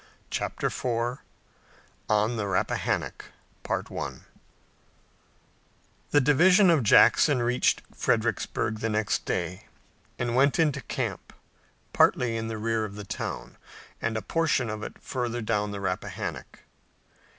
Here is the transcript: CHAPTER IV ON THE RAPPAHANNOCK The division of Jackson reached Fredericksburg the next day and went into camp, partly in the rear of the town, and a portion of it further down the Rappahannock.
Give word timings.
CHAPTER 0.31 0.65
IV 0.65 1.19
ON 2.09 2.35
THE 2.35 2.47
RAPPAHANNOCK 2.47 3.25
The 3.63 4.15
division 6.19 6.71
of 6.71 6.81
Jackson 6.81 7.43
reached 7.43 7.83
Fredericksburg 7.93 8.79
the 8.79 8.89
next 8.89 9.25
day 9.25 9.67
and 10.17 10.35
went 10.35 10.57
into 10.57 10.81
camp, 10.81 11.33
partly 11.93 12.35
in 12.35 12.47
the 12.47 12.57
rear 12.57 12.83
of 12.83 12.95
the 12.95 13.03
town, 13.05 13.57
and 14.01 14.17
a 14.17 14.23
portion 14.23 14.71
of 14.71 14.81
it 14.81 14.99
further 14.99 15.39
down 15.39 15.69
the 15.69 15.79
Rappahannock. 15.79 16.61